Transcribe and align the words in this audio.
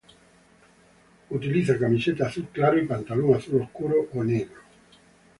Utiliza 1.37 1.77
camiseta 1.77 2.25
azul 2.25 2.47
claro 2.51 2.79
y 2.79 2.87
pantalón 2.87 3.35
azul 3.35 3.61
oscuro 3.61 4.07
o 4.15 4.23
negro. 4.23 4.59